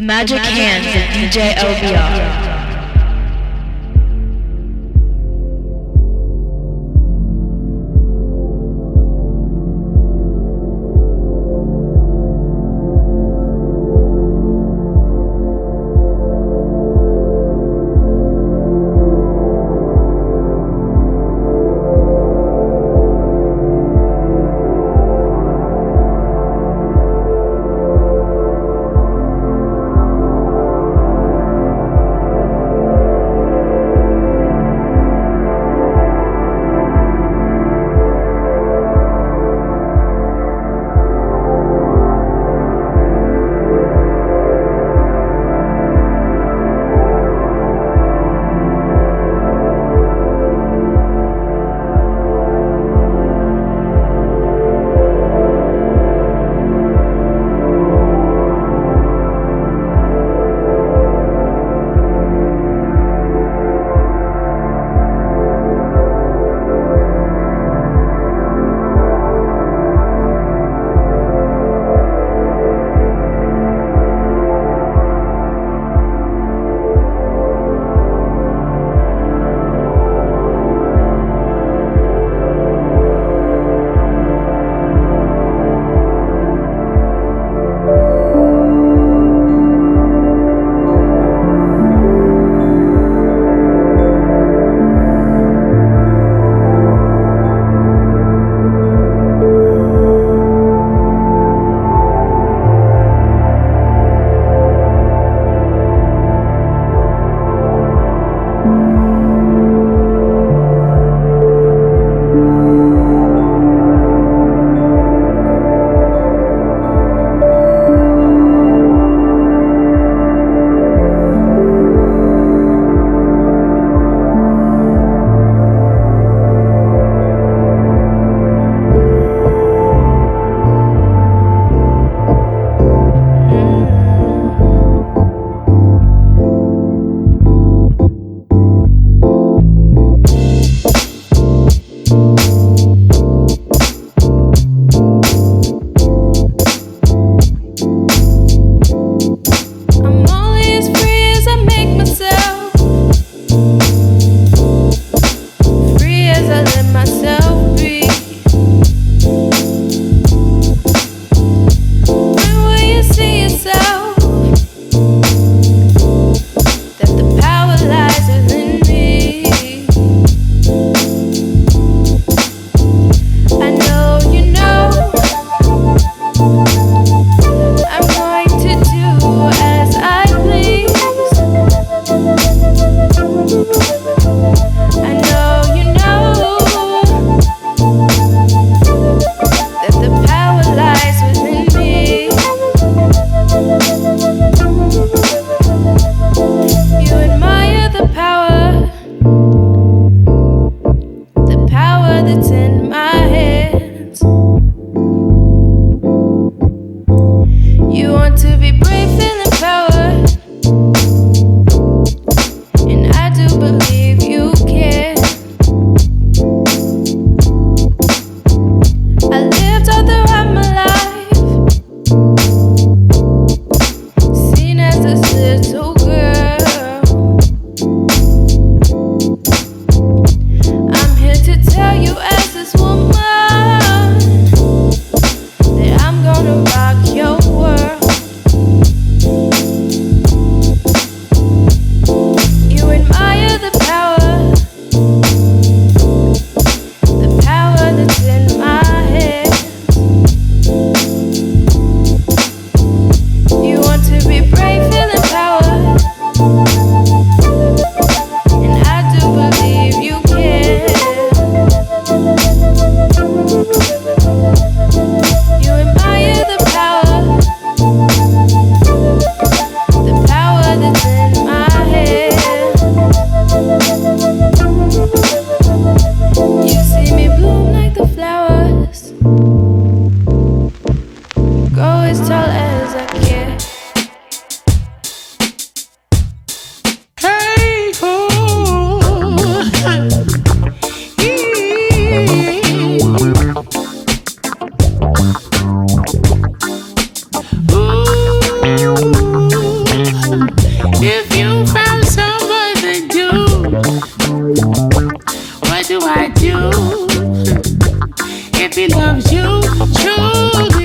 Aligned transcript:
The 0.00 0.06
Magic 0.06 0.38
Hands 0.38 0.86
of 0.86 1.02
DJ 1.12 1.52
LBR. 1.56 2.49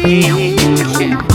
Truly, 0.06 1.35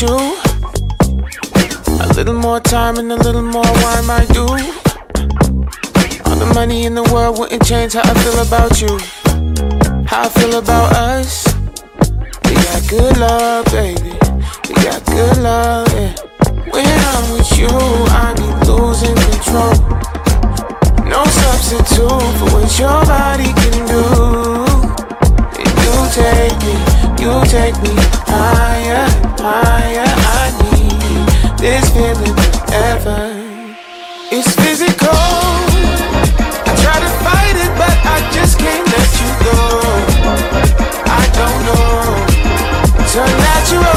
you. 0.00 0.36
A 2.00 2.12
little 2.14 2.34
more 2.34 2.58
time 2.58 2.96
and 2.96 3.12
a 3.12 3.16
little 3.16 3.42
more 3.42 3.62
wine 3.82 4.06
might 4.06 4.28
do. 4.28 4.46
All 6.26 6.36
the 6.36 6.50
money 6.54 6.84
in 6.84 6.94
the 6.94 7.02
world 7.12 7.38
wouldn't 7.38 7.64
change 7.64 7.92
how 7.92 8.02
I 8.02 8.14
feel 8.22 8.40
about 8.40 8.80
you. 8.80 8.98
How 10.06 10.22
I 10.22 10.28
feel 10.30 10.58
about 10.58 10.92
us. 10.96 11.46
We 12.44 12.54
got 12.54 12.88
good 12.88 13.16
love, 13.18 13.66
baby. 13.66 14.12
We 14.68 14.74
got 14.82 15.04
good 15.06 15.38
love, 15.38 15.88
yeah. 15.92 16.14
When 16.72 16.86
I'm 16.86 17.24
with 17.32 17.58
you, 17.58 17.68
I 17.68 18.34
be 18.34 18.48
losing 18.66 19.14
control. 19.30 19.74
No 21.06 21.24
substitute 21.24 22.34
for 22.38 22.48
what 22.54 22.78
your 22.78 23.00
body 23.06 23.52
can 23.62 23.86
do. 23.86 24.02
If 25.62 25.72
you 25.84 25.94
take 26.18 26.58
me, 26.66 26.76
you 27.22 27.32
take 27.46 27.76
me 27.82 27.94
higher 28.26 29.13
fire 29.44 30.08
I 30.40 30.46
need. 30.62 31.58
This 31.60 31.84
feeling 31.92 32.36
forever. 32.40 33.20
It's 34.32 34.52
physical. 34.56 35.20
I 36.68 36.72
try 36.84 36.96
to 37.06 37.10
fight 37.24 37.56
it, 37.64 37.72
but 37.80 37.96
I 38.14 38.18
just 38.36 38.58
can't 38.58 38.86
let 38.94 39.10
you 39.20 39.30
go. 39.48 39.60
I 41.20 41.24
don't 41.38 41.60
know. 41.68 41.92
Turn 43.12 43.32
natural. 43.44 43.93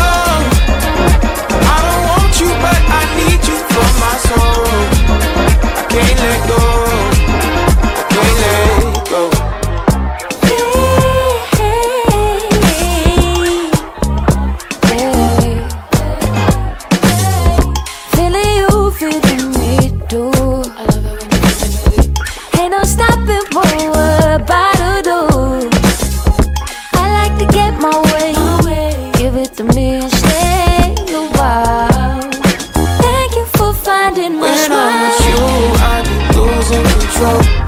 losing 36.70 36.84
control. 37.00 37.67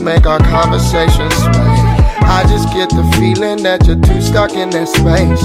Make 0.00 0.26
our 0.26 0.38
conversations 0.38 1.34
sway. 1.36 1.80
I 2.22 2.44
just 2.48 2.72
get 2.72 2.90
the 2.90 3.02
feeling 3.18 3.62
that 3.64 3.86
you're 3.86 4.00
too 4.00 4.20
stuck 4.22 4.52
in 4.52 4.70
that 4.70 4.88
space. 4.88 5.42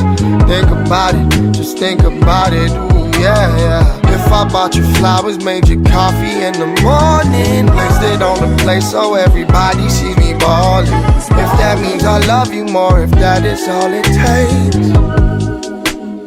Think 0.47 0.70
about 0.70 1.16
it, 1.16 1.51
just 1.51 1.78
think 1.78 2.01
about 2.03 2.53
it. 2.53 2.72
Ooh, 2.72 3.10
yeah, 3.20 3.49
yeah. 3.58 3.99
If 4.14 4.32
I 4.32 4.47
bought 4.47 4.76
you 4.76 4.84
flowers, 4.95 5.43
made 5.43 5.68
you 5.68 5.82
coffee 5.84 6.43
in 6.45 6.53
the 6.53 6.68
morning, 6.86 7.68
placed 7.68 8.03
it 8.03 8.22
on 8.22 8.38
the 8.39 8.64
plate 8.64 8.84
so 8.84 9.16
everybody 9.16 9.89
sees 9.89 10.16
me 10.18 10.34
ballin'. 10.34 10.86
If 10.86 11.51
that 11.60 11.80
means 11.82 12.03
I 12.03 12.20
love 12.26 12.53
you 12.53 12.66
more, 12.66 13.01
if 13.01 13.12
that 13.12 13.43
is 13.45 13.68
all 13.68 13.91
it 13.91 14.06
takes. 14.06 14.78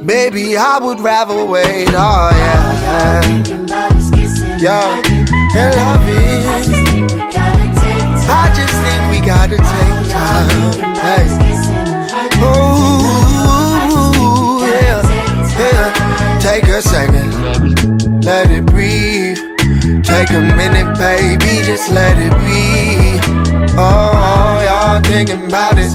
Baby, 0.05 0.57
I 0.57 0.79
would 0.79 1.01
rather 1.01 1.45
wait, 1.45 1.89
oh 1.91 2.31
yeah. 2.33 2.79
Yeah, 4.61 5.03
and 5.55 5.77
love 5.77 6.09
it. 6.09 6.48
I 8.41 8.47
just 8.55 8.75
think 8.85 9.01
we 9.11 9.19
gotta 9.27 9.57
take 9.57 9.99
time. 10.11 10.49
Hey. 11.05 11.27
Ooh, 12.41 13.59
yeah, 14.65 15.03
yeah. 15.59 16.39
Take 16.41 16.65
a 16.69 16.81
second, 16.81 17.31
let 18.25 18.51
it 18.51 18.65
breathe. 18.67 19.39
Take 20.05 20.31
a 20.31 20.41
minute, 20.41 20.97
baby, 20.99 21.63
just 21.65 21.91
let 21.91 22.17
it 22.17 22.33
be. 22.47 23.19
Oh, 23.77 24.63
y'all 24.67 25.01
thinking 25.03 25.47
about 25.47 25.79
it 25.79 25.95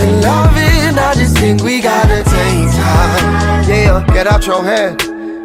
and 0.00 0.20
loving. 0.22 0.98
I 0.98 1.14
just 1.14 1.36
think 1.38 1.62
we 1.62 1.80
gotta 1.80 2.22
take 2.24 2.70
time. 2.74 3.68
Yeah, 3.68 4.04
get 4.12 4.26
out 4.26 4.46
your 4.46 4.62
head. 4.64 4.96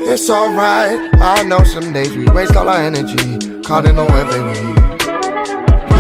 It's 0.04 0.30
alright. 0.30 1.10
I 1.22 1.44
know 1.44 1.64
some 1.64 1.94
days 1.94 2.16
we 2.16 2.26
waste 2.30 2.56
all 2.56 2.68
our 2.68 2.82
energy. 2.82 3.38
Caught 3.62 3.86
in 3.86 3.96
the 3.96 4.06
web, 4.06 4.28
baby. 4.28 4.71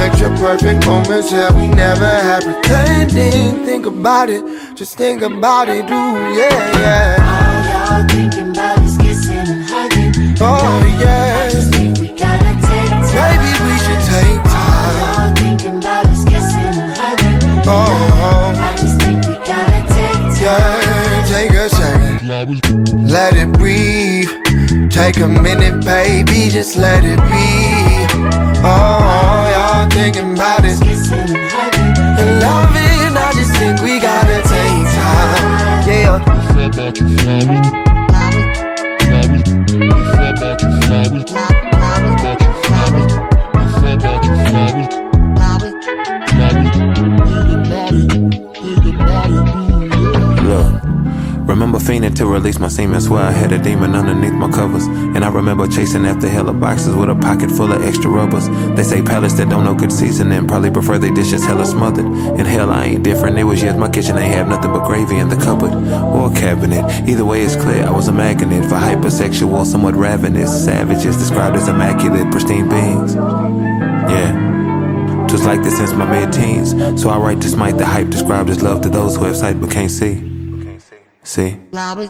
Picture 0.02 0.34
perfect 0.38 0.86
moments 0.88 1.30
that 1.30 1.54
we 1.54 1.68
never 1.68 2.10
had 2.10 2.42
pretending. 2.42 3.64
Think 3.64 3.86
about 3.86 4.30
it, 4.32 4.44
just 4.76 4.98
think 4.98 5.22
about 5.22 5.70
it, 5.70 5.86
ooh, 5.86 6.18
yeah, 6.34 6.82
yeah. 6.82 7.22
All 7.22 8.00
y'all 8.02 8.08
thinking 8.10 8.50
about 8.50 8.82
is 8.82 8.98
kissing 8.98 9.38
and 9.38 9.64
hugging. 9.64 10.38
Oh, 10.42 10.82
yeah. 11.00 11.50
Think 11.50 12.00
we 12.00 12.08
gotta 12.18 12.54
take 12.66 12.90
time. 12.90 13.14
Maybe 13.14 13.50
we 13.62 13.74
should 13.86 14.02
take 14.10 14.42
time. 14.50 14.98
All 15.06 15.36
thinking 15.36 15.78
about 15.78 16.10
is 16.10 16.26
kissing 16.26 16.74
and 16.82 16.98
hugging. 16.98 17.62
Oh, 17.70 18.58
I 18.58 18.76
just 18.82 18.98
think 19.02 19.22
we 19.28 19.36
gotta 19.46 19.82
take 19.86 20.18
time. 20.18 20.42
yeah, 20.42 21.30
take 21.30 21.52
a 21.52 21.70
second. 21.70 23.08
Let 23.08 23.36
it 23.36 23.52
breathe. 23.54 24.30
Take 24.90 25.18
a 25.18 25.28
minute, 25.28 25.86
baby, 25.86 26.50
just 26.50 26.76
let 26.76 27.04
it 27.06 27.22
be. 27.30 27.91
Thinking 30.02 30.34
about 30.34 30.66
it. 30.66 30.82
And 30.82 32.42
loving, 32.42 33.16
I 33.16 33.32
just 33.36 33.56
think 33.56 33.82
we 33.82 34.00
gotta 34.00 34.42
take 34.50 34.88
time. 34.98 35.88
Yeah. 35.88 37.81
Remember 51.72 51.94
fiending 51.94 52.16
to 52.16 52.26
release 52.26 52.60
my 52.60 52.68
semen. 52.68 53.00
Swear 53.00 53.24
I 53.24 53.32
had 53.32 53.54
a 53.54 53.58
demon 53.58 53.96
underneath 53.96 54.34
my 54.34 54.52
covers. 54.52 54.86
And 54.88 55.24
I 55.24 55.30
remember 55.30 55.68
chasing 55.68 56.06
after 56.06 56.28
hella 56.28 56.52
boxes 56.52 56.96
with 56.96 57.10
a 57.10 57.16
pocket 57.16 57.50
full 57.50 57.72
of 57.72 57.82
extra 57.82 58.10
rubbers. 58.10 58.50
They 58.76 58.84
say 58.84 59.02
palates 59.02 59.36
that 59.36 59.50
don't 59.50 59.64
know 59.64 59.74
good 59.74 59.92
seasoning 59.92 60.48
probably 60.48 60.70
prefer 60.70 60.98
they 60.98 61.12
dishes 61.12 61.46
hella 61.46 61.66
smothered. 61.66 62.06
And 62.06 62.46
hell, 62.46 62.72
I 62.72 62.86
ain't 62.86 63.04
different. 63.04 63.38
It 63.38 63.46
was 63.46 63.62
just 63.62 63.78
my 63.78 63.90
kitchen 63.90 64.18
ain't 64.18 64.34
have 64.34 64.50
nothing 64.50 64.74
but 64.74 64.86
gravy 64.86 65.18
in 65.18 65.30
the 65.30 65.38
cupboard 65.38 65.74
or 65.74 66.30
cabinet. 66.32 66.84
Either 67.08 67.24
way, 67.24 67.42
it's 67.42 67.56
clear 67.56 67.86
I 67.86 67.92
was 67.92 68.10
a 68.10 68.12
magnet 68.12 68.66
for 68.66 68.76
hypersexual, 68.76 69.66
somewhat 69.66 69.96
ravenous 69.96 70.66
savages 70.66 71.16
described 71.16 71.56
as 71.56 71.70
immaculate, 71.70 72.30
pristine 72.32 72.68
beings. 72.68 73.16
Yeah. 73.16 75.32
was 75.32 75.46
like 75.46 75.64
this 75.64 75.78
since 75.78 75.94
my 75.94 76.06
mid 76.06 76.34
teens. 76.34 76.72
So 77.02 77.10
I 77.10 77.18
write 77.18 77.40
this 77.40 77.56
mic, 77.56 77.78
the 77.78 77.86
hype 77.86 78.10
described 78.10 78.50
as 78.50 78.62
love 78.62 78.82
to 78.82 78.90
those 78.90 79.16
who 79.16 79.24
have 79.24 79.38
sight 79.38 79.62
but 79.62 79.72
can't 79.72 79.90
see. 79.90 80.31
See? 81.32 81.56
I'm 81.72 82.10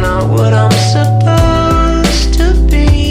not 0.00 0.30
what 0.30 0.54
I'm 0.54 0.72
supposed 0.94 2.32
to 2.38 2.54
be. 2.70 3.09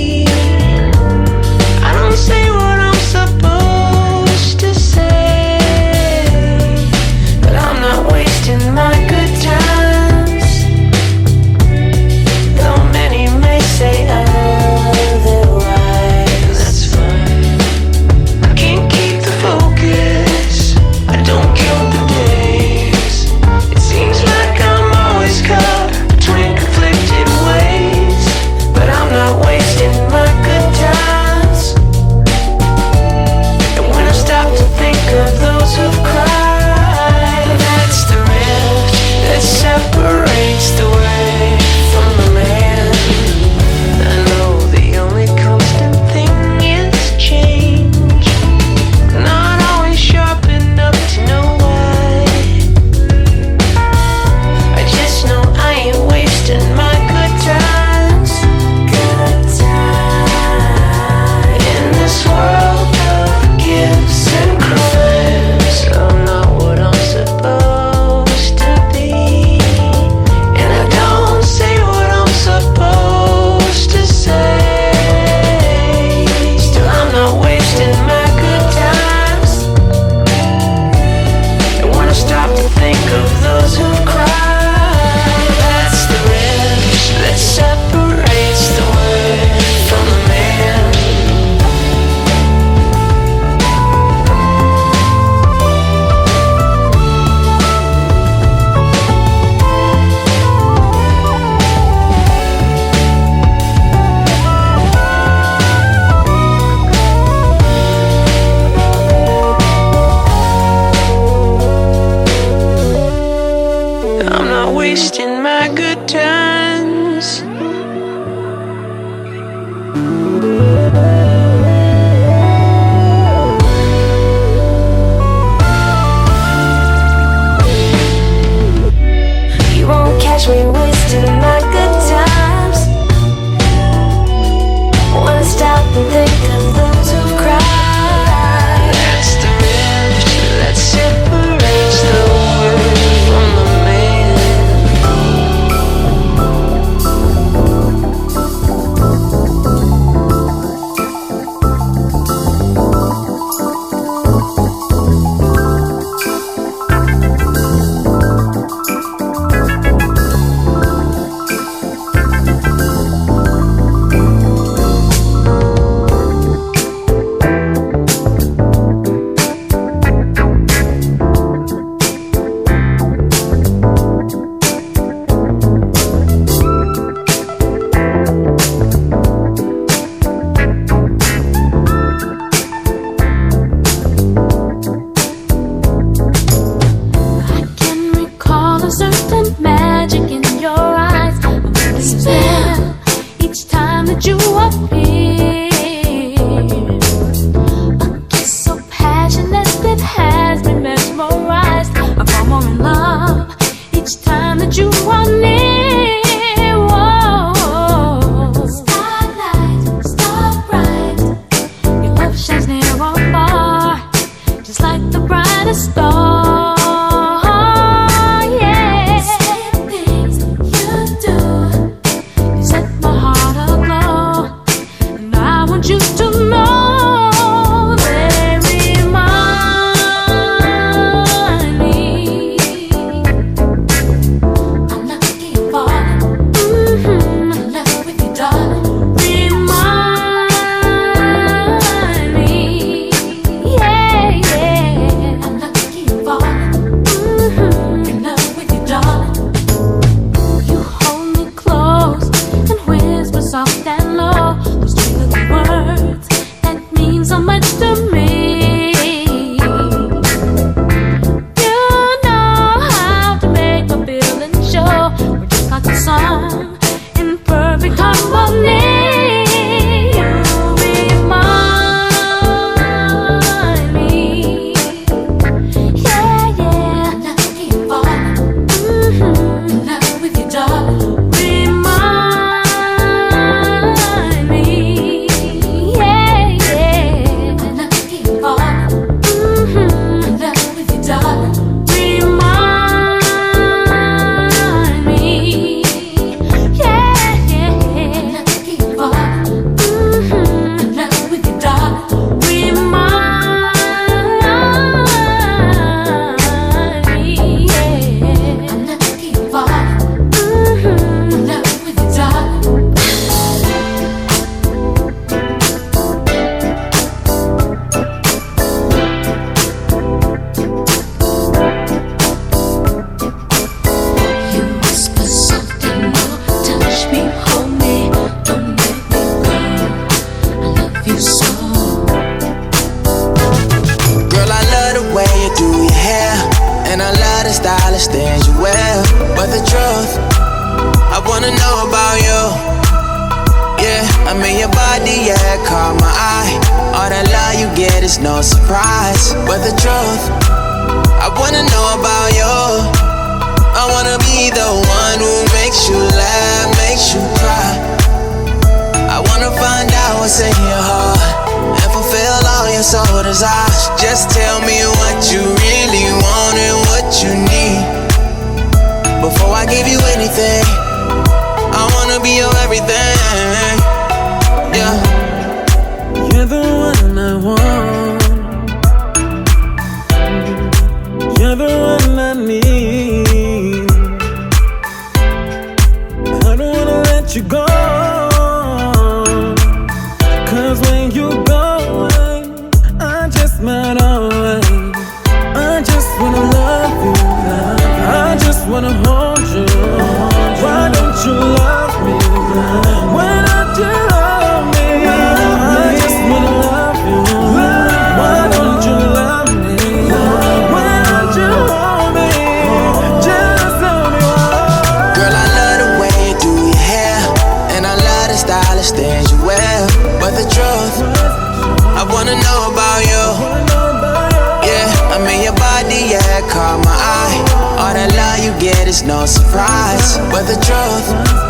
Caught 426.49 426.83
my 426.83 426.91
eye. 426.91 427.37
All 427.79 427.93
that 427.93 428.11
love 428.17 428.43
you 428.43 428.53
get 428.59 428.87
is 428.87 429.03
no 429.03 429.25
surprise. 429.25 430.17
But 430.31 430.43
the 430.49 430.57
truth, 430.65 431.48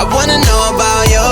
I 0.00 0.04
wanna 0.16 0.38
know 0.40 0.62
about 0.72 1.04
you. 1.12 1.28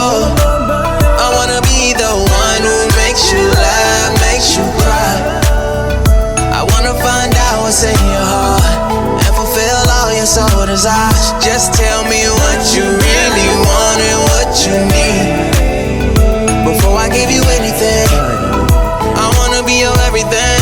I 1.25 1.27
wanna 1.37 1.61
be 1.65 1.97
the 1.97 2.13
one 2.13 2.61
who 2.69 2.79
makes 3.01 3.33
you 3.33 3.41
laugh, 3.57 4.13
makes 4.29 4.61
you 4.61 4.65
cry. 4.77 5.17
I 6.53 6.61
wanna 6.69 6.93
find 7.01 7.33
out 7.49 7.65
what's 7.65 7.83
in 7.83 7.97
your 8.13 8.27
heart 8.29 9.25
and 9.25 9.33
fulfill 9.33 9.81
all 9.97 10.13
your 10.13 10.29
soul 10.29 10.67
desires. 10.67 11.33
Just 11.41 11.73
tell 11.81 12.05
me 12.13 12.29
what 12.29 12.61
you 12.77 12.85
really 12.85 13.51
want 13.65 13.99
and 14.05 14.21
what 14.29 14.53
you 14.61 14.77
need. 14.93 15.25
Before 16.69 17.01
I 17.01 17.09
give 17.09 17.31
you 17.33 17.41
anything, 17.57 18.09
I 19.17 19.33
wanna 19.41 19.65
be 19.65 19.81
your 19.81 19.97
everything. 20.05 20.61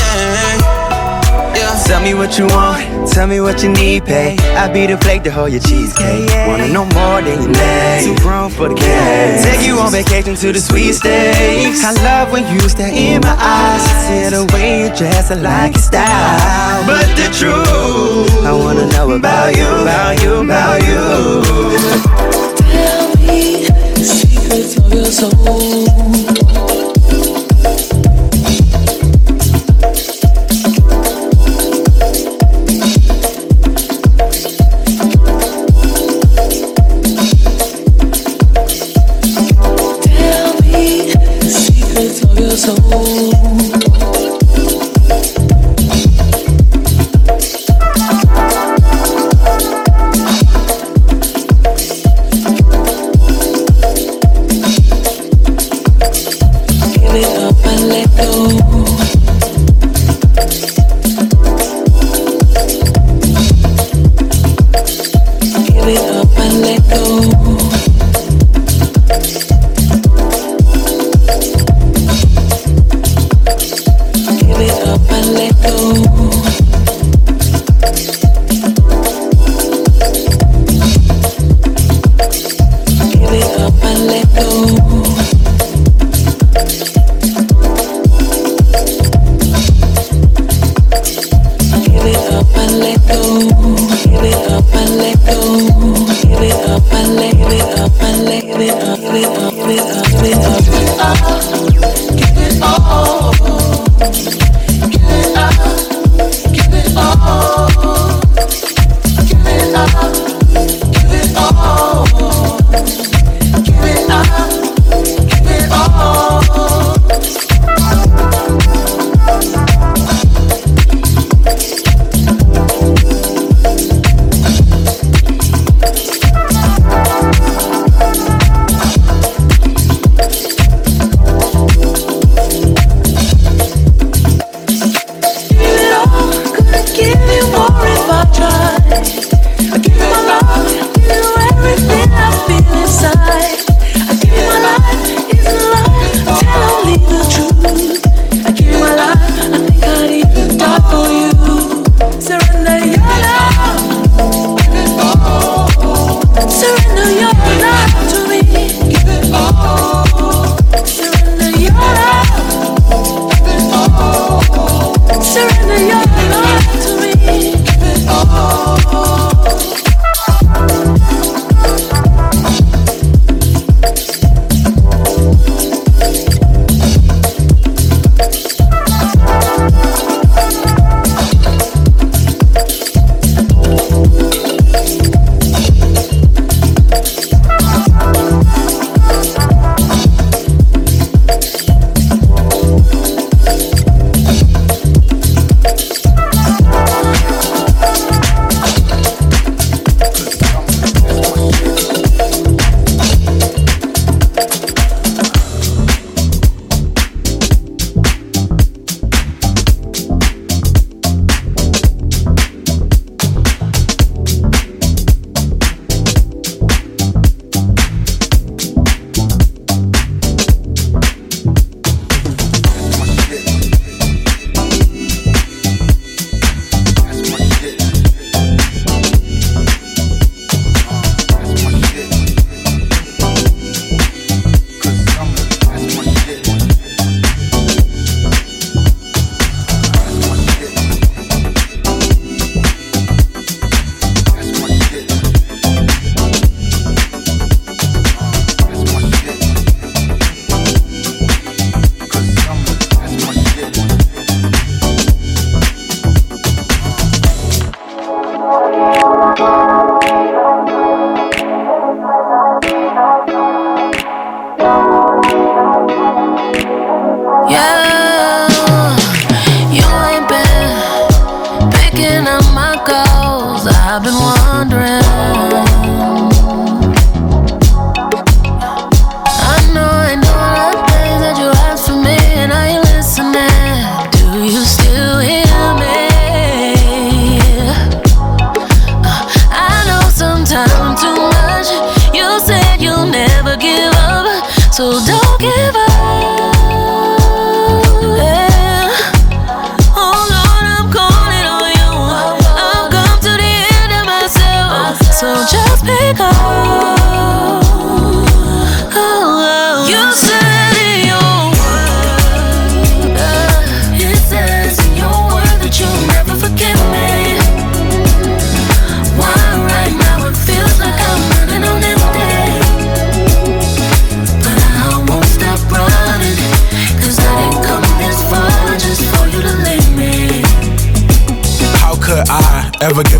Yeah. 1.58 1.74
Tell 1.86 2.00
me 2.02 2.14
what 2.14 2.38
you 2.38 2.46
want, 2.46 2.86
tell 3.16 3.26
me 3.26 3.40
what 3.40 3.62
you 3.62 3.70
need, 3.70 4.04
pay. 4.04 4.36
I 4.60 4.70
be 4.70 4.86
the 4.86 4.98
plate 4.98 5.24
to 5.24 5.30
hold 5.30 5.50
your 5.50 5.62
cheesecake. 5.62 6.28
Wanna 6.46 6.68
know 6.68 6.84
more 6.92 7.22
than 7.22 7.40
you 7.40 7.48
need. 7.48 8.00
Too 8.04 8.16
grown 8.22 8.50
for 8.50 8.68
the 8.68 8.74
game. 8.74 9.42
Take 9.42 9.66
you 9.66 9.78
on 9.78 9.90
vacation 9.90 10.34
to 10.36 10.52
the 10.52 10.60
sweet 10.60 10.92
states. 10.92 11.82
I 11.82 11.92
love 12.04 12.30
when 12.30 12.44
you 12.52 12.60
stare 12.68 12.92
in 12.92 13.22
my 13.22 13.34
eyes. 13.40 13.82
See 14.04 14.28
the 14.36 14.44
way 14.52 14.82
you 14.82 14.88
dress, 14.94 15.30
I 15.30 15.36
like 15.36 15.72
your 15.72 15.86
style. 15.90 16.84
But 16.86 17.08
the 17.16 17.28
truth, 17.38 18.44
I 18.44 18.52
wanna 18.52 18.86
know 18.92 19.10
about 19.12 19.56
you, 19.56 19.64
about 19.64 20.22
you, 20.22 20.32
about 20.44 20.78
you. 20.88 21.02
Tell 22.68 23.16
me 23.24 23.64
the 23.96 24.04
secrets 24.04 24.76
of 24.76 24.92
your 24.92 25.06
soul. 25.06 26.75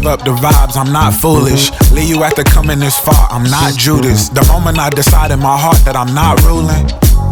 Up 0.06 0.24
the 0.24 0.34
vibes? 0.34 0.76
I'm 0.76 0.92
not 0.92 1.12
foolish. 1.14 1.70
Leave 1.92 2.08
you 2.08 2.22
after 2.22 2.44
coming 2.44 2.78
this 2.78 2.98
far. 2.98 3.28
I'm 3.30 3.44
not 3.44 3.74
Judas. 3.74 4.28
The 4.28 4.44
moment 4.46 4.78
I 4.78 4.90
decide 4.90 5.30
in 5.30 5.40
my 5.40 5.58
heart 5.58 5.78
that 5.84 5.96
I'm 5.96 6.14
not 6.14 6.42
ruling. 6.42 6.86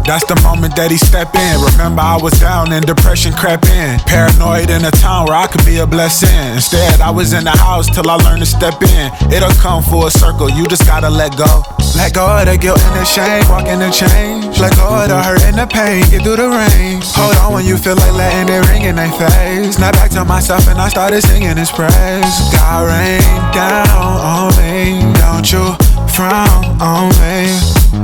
That's 0.05 0.25
the 0.25 0.39
moment 0.43 0.75
that 0.75 0.91
he 0.91 0.97
step 0.97 1.33
in. 1.33 1.57
Remember, 1.73 2.01
I 2.01 2.17
was 2.21 2.33
down 2.39 2.71
and 2.71 2.85
depression 2.85 3.33
crept 3.33 3.65
in. 3.69 3.97
Paranoid 4.05 4.69
in 4.69 4.85
a 4.85 4.91
town 4.91 5.25
where 5.25 5.35
I 5.35 5.47
could 5.47 5.65
be 5.65 5.77
a 5.77 5.87
blessing. 5.87 6.29
Instead, 6.53 7.01
I 7.01 7.09
was 7.09 7.33
in 7.33 7.43
the 7.43 7.57
house 7.57 7.89
till 7.89 8.07
I 8.09 8.15
learned 8.15 8.41
to 8.41 8.45
step 8.45 8.81
in. 8.83 9.09
It'll 9.33 9.49
come 9.57 9.81
full 9.81 10.09
circle. 10.11 10.49
You 10.49 10.67
just 10.67 10.85
gotta 10.85 11.09
let 11.09 11.35
go. 11.37 11.63
Let 11.95 12.13
go 12.13 12.27
of 12.27 12.45
the 12.45 12.57
guilt 12.57 12.79
and 12.83 12.95
the 12.99 13.05
shame. 13.05 13.47
Walk 13.49 13.67
in 13.67 13.79
the 13.79 13.89
change. 13.89 14.59
Let 14.59 14.75
go 14.75 14.87
of 14.91 15.07
the 15.07 15.17
hurt 15.21 15.41
and 15.43 15.57
the 15.57 15.65
pain. 15.65 16.03
Get 16.11 16.23
through 16.23 16.37
the 16.37 16.49
rain. 16.51 17.01
Hold 17.15 17.35
on 17.41 17.53
when 17.53 17.65
you 17.65 17.77
feel 17.77 17.95
like 17.95 18.13
letting 18.13 18.53
it 18.53 18.67
ring 18.69 18.83
in 18.83 18.95
their 18.95 19.11
face. 19.11 19.75
Snap 19.75 19.93
back 19.95 20.11
to 20.11 20.25
myself 20.25 20.67
and 20.67 20.79
I 20.79 20.89
started 20.89 21.21
singing 21.21 21.55
his 21.55 21.71
praise. 21.71 22.35
God 22.51 22.91
rain 22.91 23.23
down 23.55 23.87
on 24.19 24.51
me. 24.59 25.01
Don't 25.23 25.47
you 25.47 25.63
frown 26.11 26.79
on 26.83 27.09
me. 27.23 27.55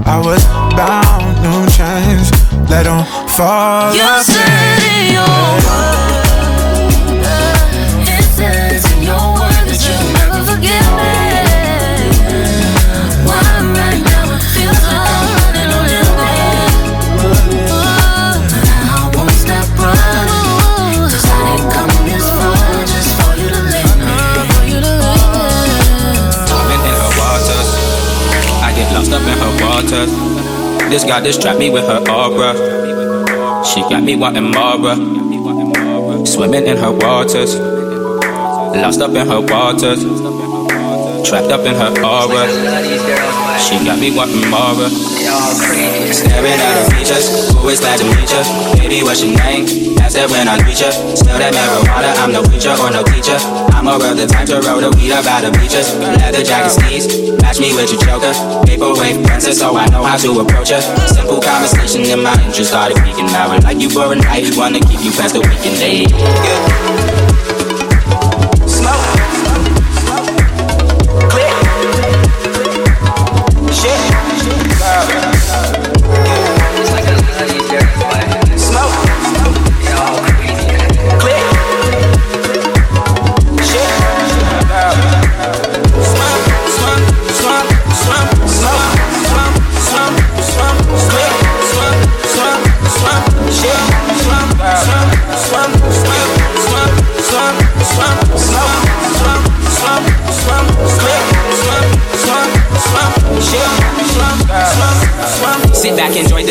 I 0.07 0.18
was 0.23 0.43
bound, 0.73 1.35
new 1.43 1.68
chains. 1.76 2.31
Let 2.69 2.84
them 2.88 3.03
fall. 3.27 3.93
You 3.93 4.23
said 4.23 4.80
in 4.88 5.13
your 5.13 5.51
lost 29.11 29.27
up 29.27 29.27
in 29.27 29.38
her 29.38 29.53
waters. 29.65 30.89
This 30.89 31.03
goddess 31.03 31.38
trapped 31.38 31.59
me 31.59 31.69
with 31.69 31.85
her 31.85 31.99
aura. 32.09 32.53
She 33.65 33.81
got 33.81 34.03
me 34.03 34.15
wanting 34.15 34.51
more. 34.51 36.25
Swimming 36.25 36.65
in 36.65 36.77
her 36.77 36.91
waters. 36.91 37.59
Lost 37.59 39.01
up 39.01 39.11
in 39.11 39.27
her 39.27 39.41
waters. 39.41 40.03
Trapped 41.27 41.51
up 41.51 41.65
in 41.65 41.75
her 41.75 41.91
aura. 42.03 42.47
She 43.59 43.75
got 43.85 43.99
me 43.99 44.15
wanting 44.15 44.49
more. 44.49 44.89
Staring 46.11 46.59
at 46.59 46.73
her 46.77 46.89
features. 46.95 47.55
Always 47.55 47.79
glad 47.79 47.99
to 47.99 48.05
meet 48.05 48.31
ya. 48.31 48.43
Baby, 48.75 49.03
what's 49.03 49.23
your 49.23 49.35
name? 49.38 49.97
Ask 49.99 50.15
that 50.15 50.29
when 50.29 50.47
I 50.47 50.57
reach 50.65 50.81
ya. 50.81 50.91
Smell 50.91 51.38
that 51.38 51.53
marijuana. 51.53 52.15
I'm 52.23 52.31
no 52.31 52.43
preacher 52.43 52.71
or 52.71 52.91
no 52.91 53.03
teacher. 53.03 53.70
I'm 53.81 53.87
a 53.87 53.97
real 53.97 54.13
the 54.13 54.27
type 54.27 54.45
to 54.45 54.61
roll 54.61 54.79
the 54.79 54.91
weed 54.95 55.09
about 55.09 55.41
the 55.41 55.49
beaches. 55.57 55.97
Leather 55.97 56.43
jacket 56.43 56.69
sneeze. 56.69 57.31
Match 57.41 57.59
me 57.59 57.73
with 57.73 57.89
your 57.89 57.99
choker. 57.99 58.29
Vaporwave 58.61 59.25
princess, 59.25 59.57
so 59.57 59.75
I 59.75 59.87
know 59.87 60.03
how 60.03 60.17
to 60.17 60.39
approach 60.39 60.69
her. 60.69 60.81
Simple 61.07 61.41
conversation 61.41 62.05
and 62.05 62.21
my 62.21 62.37
interest 62.45 62.69
started 62.69 63.01
peaking. 63.03 63.25
Now 63.33 63.49
I 63.49 63.57
like 63.57 63.81
you 63.81 63.89
for 63.89 64.13
a 64.13 64.15
night. 64.15 64.55
Wanna 64.55 64.81
keep 64.81 65.01
you 65.01 65.09
past 65.09 65.33
the 65.33 65.41
weekend 65.41 65.81
day. 65.81 67.10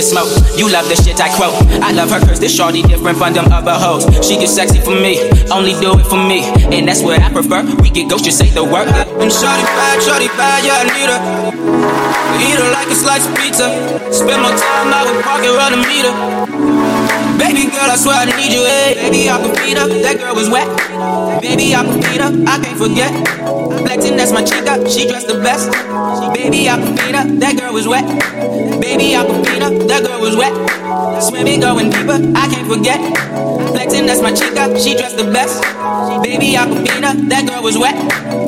The 0.00 0.06
smoke. 0.06 0.32
You 0.56 0.72
love 0.72 0.88
the 0.88 0.96
shit 0.96 1.20
I 1.20 1.28
quote. 1.36 1.52
I 1.84 1.92
love 1.92 2.10
her 2.10 2.20
cause 2.20 2.40
this 2.40 2.56
shorty 2.56 2.82
different 2.82 3.18
from 3.18 3.34
them 3.34 3.52
other 3.52 3.76
hoes. 3.76 4.08
She 4.24 4.40
gets 4.40 4.54
sexy 4.56 4.80
for 4.80 4.96
me, 4.96 5.20
only 5.52 5.76
do 5.76 5.98
it 6.00 6.06
for 6.08 6.16
me. 6.16 6.48
And 6.72 6.88
that's 6.88 7.02
what 7.02 7.20
I 7.20 7.28
prefer. 7.28 7.62
We 7.84 7.90
get 7.90 8.08
ghost, 8.08 8.24
just 8.24 8.38
say 8.38 8.48
the 8.48 8.64
word. 8.64 8.88
And 8.88 9.28
shorty 9.28 9.64
bad, 9.76 10.00
shorty 10.00 10.28
bad, 10.40 10.64
yeah, 10.64 10.80
I 10.80 10.84
need 10.88 11.10
her. 11.12 11.20
Eat 12.40 12.56
her 12.56 12.70
like 12.72 12.88
a 12.88 12.96
slice 12.96 13.28
of 13.28 13.36
pizza. 13.36 13.68
Spend 14.08 14.40
more 14.40 14.56
time 14.56 14.88
out 14.88 15.04
with 15.04 15.20
parking 15.22 15.52
around 15.52 15.72
the 15.76 15.82
meter. 15.84 16.12
Baby 17.36 17.68
girl, 17.72 17.88
I 17.92 17.96
swear 17.96 18.16
I 18.16 18.24
need 18.24 18.52
you, 18.52 18.64
hey. 18.64 18.94
Baby, 18.96 19.28
I 19.28 19.36
can 19.40 19.52
feed 19.56 19.76
her. 19.76 19.88
That 20.00 20.18
girl 20.18 20.34
was 20.34 20.48
wet. 20.48 20.68
Baby, 21.40 21.74
I 21.74 21.84
can 21.84 22.00
feed 22.00 22.20
her. 22.20 22.32
I 22.48 22.56
can't 22.60 22.78
forget. 22.78 23.12
Flexing, 23.84 24.16
that's 24.16 24.32
my 24.32 24.44
chica. 24.44 24.80
She 24.88 25.08
dressed 25.08 25.28
the 25.28 25.40
best. 25.40 25.68
Baby, 26.32 26.68
I 26.68 26.76
can 26.76 26.96
feed 26.96 27.14
her. 27.14 27.24
That 27.40 27.58
girl 27.58 27.72
was 27.72 27.88
wet. 27.88 28.04
Baby, 28.80 29.12
can. 29.12 29.86
That 29.86 30.02
girl 30.06 30.20
was 30.20 30.36
wet. 30.36 30.52
Swimming, 31.22 31.60
going 31.60 31.90
deeper. 31.90 32.18
I 32.34 32.48
can't 32.48 32.66
forget. 32.66 33.00
Flexing, 33.72 34.06
that's 34.06 34.20
my 34.20 34.32
chica. 34.32 34.78
She 34.78 34.94
dressed 34.94 35.16
the 35.16 35.24
best. 35.24 35.62
Baby, 36.22 36.52
can. 36.52 37.28
That 37.28 37.46
girl 37.48 37.62
was 37.62 37.78
wet. 37.78 37.94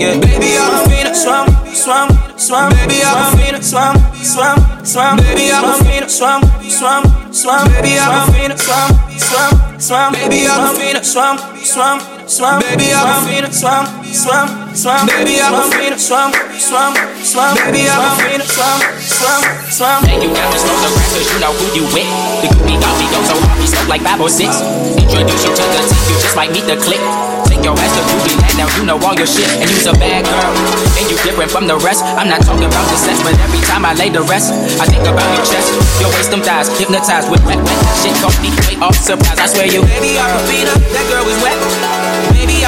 Yeah, 0.01 0.19
baby, 0.21 0.57
can. 0.57 1.15
Swam, 1.15 1.49
swam, 1.75 2.09
swam. 2.39 2.71
Baby, 2.73 3.01
can. 3.01 3.63
Swam, 3.63 3.97
swam, 4.23 4.59
swam. 4.85 5.17
Baby, 5.19 5.49
can. 5.49 6.09
Swam, 6.09 6.43
swam, 6.69 7.33
swam. 7.33 7.69
Baby, 7.69 7.97
can. 7.97 8.57
Swam, 8.57 8.91
swam, 9.19 9.81
swam. 9.81 10.13
Baby, 10.13 10.45
can. 10.47 11.05
Swam, 11.05 11.39
swam, 11.63 12.01
swam. 12.29 12.61
Baby, 12.61 12.91
her. 12.91 13.53
Swam, 13.53 13.87
swam, 14.05 14.62
swam. 14.75 15.07
Baby, 15.07 15.41
I 15.41 15.49
can 15.53 15.69
feed 15.73 15.93
her. 15.93 16.01
Swam, 16.01 16.31
swam, 16.57 16.93
swam. 17.23 17.55
Baby, 17.69 17.89
I 17.89 17.97
can 17.97 18.13
feed 18.21 18.41
her. 18.41 18.49
Swam, 18.49 18.79
swam, 19.01 19.41
swam. 19.71 20.01
And 20.09 20.23
you 20.23 20.31
got 20.33 20.49
to 20.53 20.59
slow 20.59 20.77
the 20.83 20.91
rest 20.93 21.11
cause 21.15 21.29
you 21.29 21.39
know 21.41 21.53
who 21.53 21.67
you 21.77 21.85
with. 21.93 22.09
The 22.43 22.49
groupie 22.53 22.79
got 22.81 22.95
me 22.99 23.07
go 23.13 23.21
so 23.29 23.37
hard, 23.37 23.59
we 23.61 23.67
smoke 23.69 23.89
like 23.89 24.03
five 24.03 24.21
or 24.21 24.33
six. 24.33 24.61
Introduce 24.97 25.43
you 25.45 25.53
to 25.53 25.65
the 25.65 25.81
team, 25.87 26.03
you 26.09 26.17
just 26.21 26.37
might 26.37 26.51
meet 26.53 26.67
the 26.67 26.77
clique. 26.81 27.05
Take 27.49 27.61
your 27.61 27.77
ass 27.77 27.93
to 27.93 28.03
groovy 28.09 28.33
land, 28.41 28.57
now 28.57 28.69
you 28.81 28.83
know 28.89 28.97
all 28.97 29.13
your 29.13 29.29
shit. 29.29 29.49
And 29.61 29.69
you's 29.69 29.85
a 29.85 29.93
bad 29.93 30.25
girl, 30.25 30.53
and 30.97 31.07
you 31.11 31.17
different 31.21 31.53
from 31.53 31.69
the 31.69 31.77
rest. 31.85 32.01
I'm 32.17 32.33
not 32.33 32.41
talking 32.41 32.65
about 32.65 32.87
the 32.89 32.97
sex, 32.97 33.21
but 33.21 33.37
every 33.45 33.61
time 33.69 33.85
I 33.85 33.93
lay 33.93 34.09
the 34.09 34.25
rest, 34.25 34.57
I 34.81 34.89
think 34.89 35.05
about 35.05 35.29
your 35.37 35.45
chest. 35.45 35.69
Your 36.01 36.09
waist, 36.17 36.33
them 36.33 36.41
thighs, 36.41 36.73
hypnotized 36.81 37.29
with 37.29 37.45
wet, 37.45 37.61
wet. 37.61 37.79
Shit 38.01 38.17
caught 38.25 38.37
me 38.41 38.49
way 38.65 38.81
off 38.81 38.97
surprise, 38.97 39.37
I 39.37 39.47
swear 39.47 39.69
you. 39.69 39.85
Baby, 39.85 40.17
I 40.17 40.27
can 40.33 40.43
feed 40.49 40.67
her. 40.67 40.79
That 40.97 41.05
girl 41.13 41.29
is 41.29 41.39
wet. 41.45 42.02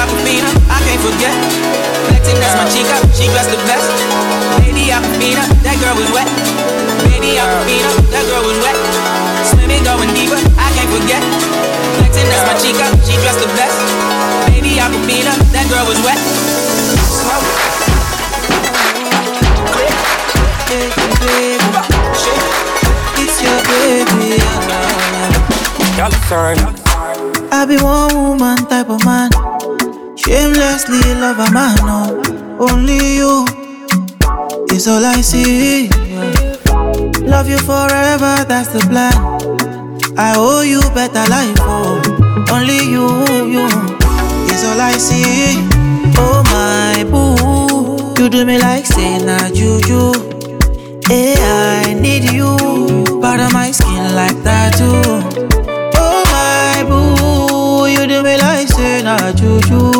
Baby, 0.05 0.13
I 0.13 0.13
can 0.13 0.21
feed 0.21 0.43
her. 0.45 0.53
I 0.69 0.77
can't 0.85 1.01
forget. 1.01 1.33
Flexing, 2.05 2.37
that's 2.37 2.53
my 2.53 2.65
chica, 2.69 2.95
she 3.17 3.25
dressed 3.33 3.49
the 3.49 3.57
best. 3.65 3.89
Baby 4.61 4.93
Aquafina, 4.93 5.41
that 5.65 5.77
girl 5.81 5.97
was 5.97 6.09
wet. 6.13 6.29
Baby 7.09 7.41
Aquafina, 7.41 7.89
that 8.13 8.23
girl 8.29 8.45
was 8.45 8.57
wet. 8.61 8.77
Swimming, 9.49 9.81
going 9.81 10.13
deeper, 10.13 10.37
I 10.61 10.69
can't 10.77 10.89
forget. 10.93 11.21
Flexing, 11.97 12.29
that's 12.29 12.45
my 12.45 12.53
chica, 12.61 12.85
she 13.01 13.17
dressed 13.17 13.41
the 13.41 13.49
best. 13.57 13.77
Baby 14.53 14.77
Aquafina, 14.77 15.33
that 15.57 15.65
girl 15.73 15.85
was 15.89 15.97
wet. 16.05 16.21
It's 23.17 23.41
your 23.41 23.57
baby. 23.65 24.37
Y'all 25.97 26.13
sorry. 26.29 26.57
I 27.51 27.65
be 27.65 27.77
one 27.81 28.13
woman 28.13 28.57
type 28.67 28.89
of 28.89 29.03
man. 29.05 29.29
Shamelessly 30.25 31.13
love 31.21 31.37
a 31.37 31.51
man, 31.53 31.75
no. 31.85 32.21
Only 32.59 32.97
you 33.17 33.45
is 34.73 34.87
all 34.87 35.05
I 35.05 35.21
see. 35.21 35.87
Love 37.21 37.47
you 37.47 37.59
forever, 37.59 38.43
that's 38.49 38.69
the 38.69 38.79
plan. 38.89 39.13
I 40.17 40.33
owe 40.35 40.61
you 40.61 40.81
better 40.95 41.29
life, 41.29 41.55
oh. 41.61 42.01
Only 42.51 42.79
you, 42.89 43.05
you 43.53 43.65
is 44.51 44.63
all 44.65 44.81
I 44.81 44.93
see. 44.97 45.61
Oh 46.17 46.41
my 46.49 47.03
boo, 47.03 48.21
you 48.21 48.27
do 48.27 48.45
me 48.45 48.57
like 48.57 48.87
say 48.87 49.19
juju. 49.53 50.11
Hey, 51.07 51.35
I 51.37 51.93
need 51.93 52.31
you, 52.31 52.57
part 53.21 53.39
of 53.41 53.53
my 53.53 53.69
skin 53.69 54.15
like 54.15 54.41
that 54.43 54.73
too. 54.75 55.34
Na 59.05 59.31
juju. 59.31 59.93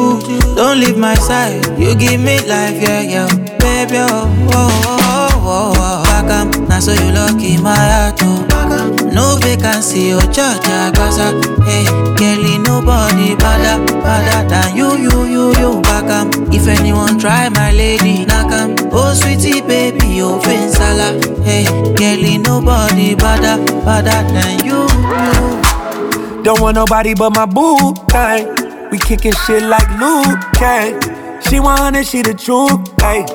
Don't 0.56 0.80
leave 0.80 0.98
my 0.98 1.14
side, 1.16 1.62
you 1.78 1.94
give 1.96 2.20
me 2.20 2.40
life, 2.50 2.82
yeah, 2.82 3.02
yeah, 3.02 3.28
baby, 3.62 3.98
oh, 4.02 4.26
oh, 4.50 4.90
oh, 4.90 5.30
oh, 5.46 5.74
oh. 5.78 6.04
Back 6.04 6.58
now 6.68 6.80
so 6.80 6.92
you 6.92 7.12
lucky 7.14 7.58
my 7.62 7.76
heart, 7.76 8.20
oh. 8.24 9.12
No 9.14 9.38
vacancy, 9.42 10.12
oh, 10.14 10.20
cha 10.34 10.58
gaza. 10.96 11.38
Hey, 11.70 11.86
girlie, 12.18 12.58
nobody 12.58 13.36
better, 13.36 13.78
better 14.02 14.50
than 14.50 14.76
you, 14.76 14.98
you, 14.98 15.24
you, 15.26 15.46
you. 15.60 15.82
Back 15.82 16.06
am, 16.10 16.32
if 16.52 16.68
anyone 16.68 17.20
try 17.20 17.50
my 17.50 17.72
lady, 17.72 18.26
knock 18.26 18.52
am. 18.52 18.76
Oh, 18.92 19.14
sweetie, 19.14 19.62
baby, 19.62 20.20
oh, 20.24 20.42
sala. 20.72 21.14
Hey, 21.44 21.66
girlie, 21.96 22.40
nobody 22.40 23.14
better, 23.14 23.62
better 23.86 24.20
than 24.34 24.66
you, 24.66 24.82
you. 25.22 26.44
Don't 26.44 26.60
want 26.62 26.76
nobody 26.76 27.14
but 27.14 27.32
my 27.32 27.46
boo 27.46 27.94
thing. 28.10 28.65
We 28.96 29.00
kicking 29.00 29.34
shit 29.46 29.64
like 29.64 29.90
Liu 30.00 30.24
Kang. 30.54 31.42
She 31.42 31.60
100, 31.60 32.08
she 32.08 32.22
the 32.22 32.34
truth, 32.34 32.80
hey. 33.02 33.26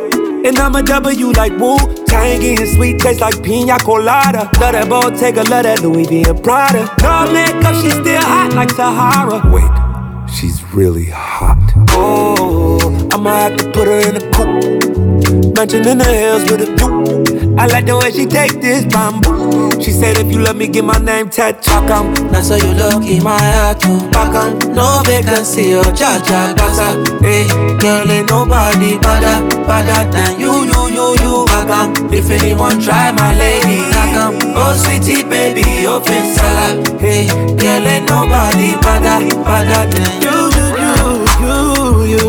And 0.48 0.58
I'm 0.58 0.74
a 0.74 0.82
W 0.82 1.32
like 1.32 1.52
Wu 1.58 1.76
Tang, 2.06 2.40
getting 2.40 2.64
sweet 2.64 2.98
taste 2.98 3.20
like 3.20 3.44
pina 3.44 3.78
colada. 3.78 4.48
Love 4.58 4.72
that 4.72 4.88
Bottega, 4.88 5.42
love 5.50 5.64
that 5.64 5.82
Louis 5.82 6.06
V 6.06 6.24
and 6.26 6.42
Prada. 6.42 6.88
No 7.02 7.30
makeup, 7.30 7.74
she 7.74 7.90
still 7.90 8.22
hot 8.22 8.54
like 8.54 8.70
Sahara. 8.70 9.42
Wait, 9.52 10.30
she's 10.32 10.64
really 10.72 11.10
hot. 11.10 11.58
Oh, 11.90 12.80
I'ma 13.12 13.30
have 13.30 13.58
to 13.58 13.64
put 13.70 13.86
her 13.86 14.00
in 14.00 14.16
a 14.16 14.20
coupe. 14.32 15.54
Mansion 15.54 15.86
in 15.86 15.98
the 15.98 16.04
hills 16.08 16.50
with 16.50 16.62
a 16.62 16.74
view. 16.74 17.56
I 17.58 17.66
like 17.66 17.84
the 17.84 17.98
way 17.98 18.10
she 18.12 18.24
take 18.24 18.62
this 18.62 18.86
bamboo. 18.86 19.39
She 19.82 19.90
said, 19.92 20.18
if 20.18 20.30
you 20.30 20.38
love 20.40 20.56
me, 20.56 20.68
give 20.68 20.84
my 20.84 20.98
name 20.98 21.28
Ted 21.30 21.62
Come, 21.64 22.12
now 22.30 22.42
so 22.42 22.56
you 22.56 22.72
look 22.74 23.04
in 23.04 23.22
my 23.24 23.38
heart. 23.38 23.80
Back 24.12 24.32
no 24.68 25.02
vacancy, 25.04 25.74
oh, 25.74 25.82
cha 25.92 26.20
cha, 26.22 26.52
gaza. 26.56 26.88
Hey, 27.20 27.48
girl, 27.78 28.10
ain't 28.10 28.28
nobody 28.28 28.98
better, 28.98 29.36
better 29.66 30.10
than 30.10 30.38
you, 30.38 30.52
you, 30.70 30.82
you, 30.94 31.16
you. 31.22 31.46
Back 31.46 32.12
if 32.12 32.30
anyone 32.30 32.80
try 32.80 33.12
my 33.12 33.34
lady. 33.38 33.80
Back 33.90 34.34
oh, 34.54 34.74
sweetie, 34.76 35.24
baby, 35.24 35.86
open 35.86 36.04
face 36.04 36.34
salad. 36.36 37.00
Hey, 37.00 37.26
girl, 37.56 37.86
ain't 37.86 38.08
nobody 38.08 38.76
better, 38.84 39.18
better 39.42 39.82
than 39.90 40.12
you, 40.24 40.36
you, 40.56 40.66
you, 40.82 40.98
you, 41.40 42.20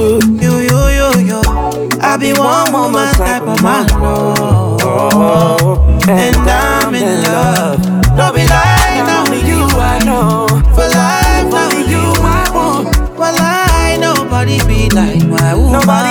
you, 0.42 0.54
you, 0.70 0.82
you, 0.98 1.10
you. 1.30 1.42
I 2.02 2.18
be 2.18 2.34
one 2.34 2.72
woman 2.74 3.14
type 3.16 3.44
of 3.44 3.62
man 3.64 3.91
and 6.10 6.36
I'm 6.38 6.96
in 6.96 7.24
love. 7.24 7.82
Don't 8.18 8.36
be 8.36 8.46
lying, 8.48 9.30
with 9.30 9.48
you 9.48 9.62
I 9.80 10.00
know. 10.04 10.48
For 10.76 10.88
life, 10.88 11.46
with 11.54 11.90
you 11.90 12.06
I 12.22 12.50
want. 12.54 13.18
Well, 13.18 13.36
I 13.38 13.98
nobody 14.00 14.58
be 14.68 14.90
like 14.90 15.24
my 15.28 15.54
woman. 15.54 15.74
Nobody 15.74 16.11